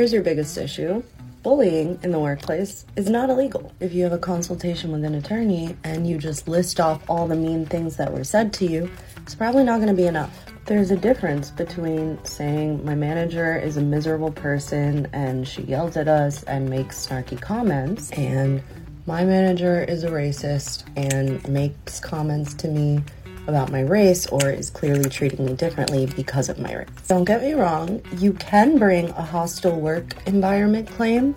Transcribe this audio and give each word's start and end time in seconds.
Here's 0.00 0.14
your 0.14 0.22
biggest 0.22 0.56
issue 0.56 1.02
bullying 1.42 1.98
in 2.02 2.10
the 2.10 2.18
workplace 2.18 2.86
is 2.96 3.10
not 3.10 3.28
illegal. 3.28 3.70
If 3.80 3.92
you 3.92 4.02
have 4.04 4.14
a 4.14 4.18
consultation 4.18 4.92
with 4.92 5.04
an 5.04 5.14
attorney 5.14 5.76
and 5.84 6.08
you 6.08 6.16
just 6.16 6.48
list 6.48 6.80
off 6.80 7.02
all 7.06 7.28
the 7.28 7.36
mean 7.36 7.66
things 7.66 7.96
that 7.98 8.10
were 8.10 8.24
said 8.24 8.50
to 8.54 8.66
you, 8.66 8.90
it's 9.18 9.34
probably 9.34 9.62
not 9.62 9.76
going 9.76 9.88
to 9.88 9.94
be 9.94 10.06
enough. 10.06 10.46
There's 10.64 10.90
a 10.90 10.96
difference 10.96 11.50
between 11.50 12.18
saying 12.24 12.82
my 12.82 12.94
manager 12.94 13.58
is 13.58 13.76
a 13.76 13.82
miserable 13.82 14.32
person 14.32 15.06
and 15.12 15.46
she 15.46 15.64
yells 15.64 15.98
at 15.98 16.08
us 16.08 16.44
and 16.44 16.70
makes 16.70 17.06
snarky 17.06 17.38
comments, 17.38 18.10
and 18.12 18.62
my 19.04 19.22
manager 19.22 19.84
is 19.84 20.02
a 20.02 20.08
racist 20.08 20.84
and 20.96 21.46
makes 21.46 22.00
comments 22.00 22.54
to 22.54 22.68
me 22.68 23.04
about 23.50 23.70
my 23.70 23.82
race 23.82 24.26
or 24.28 24.48
is 24.50 24.70
clearly 24.70 25.10
treating 25.10 25.44
me 25.44 25.52
differently 25.52 26.06
because 26.06 26.48
of 26.48 26.58
my 26.58 26.74
race. 26.74 26.88
Don't 27.08 27.24
get 27.24 27.42
me 27.42 27.52
wrong, 27.52 28.00
you 28.16 28.32
can 28.32 28.78
bring 28.78 29.10
a 29.10 29.22
hostile 29.22 29.78
work 29.78 30.16
environment 30.26 30.88
claim 30.88 31.36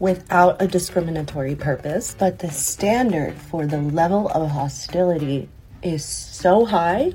without 0.00 0.60
a 0.60 0.66
discriminatory 0.66 1.54
purpose, 1.54 2.16
but 2.18 2.40
the 2.40 2.50
standard 2.50 3.34
for 3.36 3.66
the 3.66 3.78
level 3.78 4.28
of 4.30 4.50
hostility 4.50 5.48
is 5.82 6.04
so 6.04 6.64
high 6.64 7.12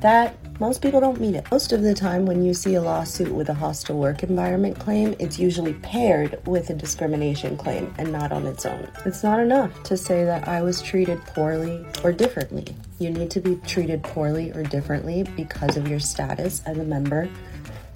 that 0.00 0.36
most 0.60 0.82
people 0.82 1.00
don't 1.00 1.20
meet 1.20 1.36
it. 1.36 1.48
Most 1.52 1.72
of 1.72 1.82
the 1.82 1.94
time, 1.94 2.26
when 2.26 2.42
you 2.42 2.52
see 2.52 2.74
a 2.74 2.82
lawsuit 2.82 3.32
with 3.32 3.48
a 3.48 3.54
hostile 3.54 3.98
work 3.98 4.24
environment 4.24 4.78
claim, 4.78 5.14
it's 5.20 5.38
usually 5.38 5.74
paired 5.74 6.44
with 6.46 6.70
a 6.70 6.74
discrimination 6.74 7.56
claim 7.56 7.94
and 7.96 8.10
not 8.10 8.32
on 8.32 8.44
its 8.44 8.66
own. 8.66 8.88
It's 9.06 9.22
not 9.22 9.38
enough 9.38 9.82
to 9.84 9.96
say 9.96 10.24
that 10.24 10.48
I 10.48 10.62
was 10.62 10.82
treated 10.82 11.20
poorly 11.26 11.86
or 12.02 12.12
differently. 12.12 12.74
You 12.98 13.10
need 13.10 13.30
to 13.30 13.40
be 13.40 13.56
treated 13.66 14.02
poorly 14.02 14.50
or 14.50 14.64
differently 14.64 15.22
because 15.36 15.76
of 15.76 15.86
your 15.86 16.00
status 16.00 16.60
as 16.66 16.76
a 16.76 16.84
member 16.84 17.28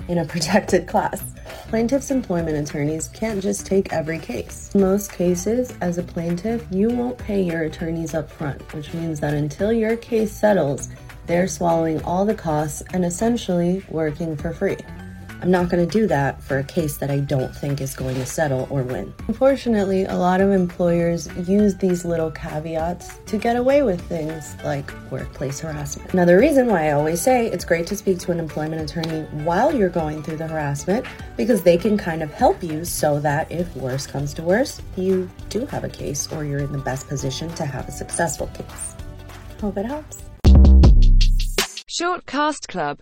in 0.06 0.18
a 0.18 0.24
protected 0.32 0.86
class. 0.86 1.22
Plaintiffs' 1.72 2.10
employment 2.10 2.68
attorneys 2.68 3.08
can't 3.08 3.42
just 3.42 3.64
take 3.64 3.94
every 3.94 4.18
case. 4.18 4.70
In 4.74 4.82
most 4.82 5.10
cases, 5.10 5.72
as 5.80 5.96
a 5.96 6.02
plaintiff, 6.02 6.66
you 6.70 6.90
won't 6.90 7.16
pay 7.16 7.40
your 7.40 7.62
attorneys 7.62 8.12
up 8.12 8.30
front, 8.30 8.60
which 8.74 8.92
means 8.92 9.20
that 9.20 9.32
until 9.32 9.72
your 9.72 9.96
case 9.96 10.32
settles, 10.32 10.90
they're 11.24 11.48
swallowing 11.48 12.02
all 12.02 12.26
the 12.26 12.34
costs 12.34 12.82
and 12.92 13.06
essentially 13.06 13.82
working 13.88 14.36
for 14.36 14.52
free. 14.52 14.76
I'm 15.42 15.50
not 15.50 15.68
going 15.68 15.84
to 15.84 15.92
do 15.92 16.06
that 16.06 16.40
for 16.40 16.58
a 16.58 16.62
case 16.64 16.98
that 16.98 17.10
I 17.10 17.18
don't 17.18 17.52
think 17.54 17.80
is 17.80 17.96
going 17.96 18.14
to 18.14 18.24
settle 18.24 18.68
or 18.70 18.84
win. 18.84 19.12
Unfortunately, 19.26 20.04
a 20.04 20.14
lot 20.14 20.40
of 20.40 20.52
employers 20.52 21.28
use 21.48 21.74
these 21.74 22.04
little 22.04 22.30
caveats 22.30 23.18
to 23.26 23.38
get 23.38 23.56
away 23.56 23.82
with 23.82 24.00
things 24.02 24.54
like 24.64 24.92
workplace 25.10 25.58
harassment. 25.58 26.14
Now, 26.14 26.26
the 26.26 26.38
reason 26.38 26.68
why 26.68 26.86
I 26.86 26.92
always 26.92 27.20
say 27.20 27.48
it's 27.48 27.64
great 27.64 27.88
to 27.88 27.96
speak 27.96 28.20
to 28.20 28.30
an 28.30 28.38
employment 28.38 28.88
attorney 28.88 29.22
while 29.42 29.74
you're 29.74 29.88
going 29.88 30.22
through 30.22 30.36
the 30.36 30.46
harassment 30.46 31.06
because 31.36 31.64
they 31.64 31.76
can 31.76 31.98
kind 31.98 32.22
of 32.22 32.32
help 32.32 32.62
you 32.62 32.84
so 32.84 33.18
that 33.18 33.50
if 33.50 33.74
worse 33.74 34.06
comes 34.06 34.32
to 34.34 34.42
worse, 34.42 34.80
you 34.94 35.28
do 35.48 35.66
have 35.66 35.82
a 35.82 35.88
case 35.88 36.32
or 36.32 36.44
you're 36.44 36.60
in 36.60 36.70
the 36.70 36.78
best 36.78 37.08
position 37.08 37.52
to 37.54 37.66
have 37.66 37.88
a 37.88 37.92
successful 37.92 38.46
case. 38.54 38.94
Hope 39.60 39.76
it 39.76 39.86
helps. 39.86 40.22
Short 41.88 42.24
Cast 42.24 42.68
Club 42.68 42.98